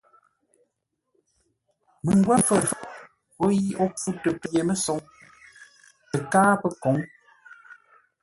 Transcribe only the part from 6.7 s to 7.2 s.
kǒŋ.